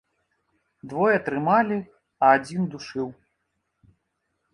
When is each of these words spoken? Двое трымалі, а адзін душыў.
Двое 0.93 1.17
трымалі, 1.27 1.77
а 2.23 2.31
адзін 2.37 2.63
душыў. 2.73 3.07